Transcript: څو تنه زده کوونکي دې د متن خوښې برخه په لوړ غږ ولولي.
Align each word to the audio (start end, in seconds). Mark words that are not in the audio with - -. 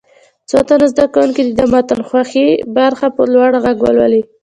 څو 0.49 0.57
تنه 0.67 0.85
زده 0.93 1.05
کوونکي 1.13 1.41
دې 1.47 1.53
د 1.59 1.61
متن 1.73 1.99
خوښې 2.09 2.47
برخه 2.77 3.07
په 3.15 3.21
لوړ 3.33 3.51
غږ 3.63 3.77
ولولي. 3.81 4.21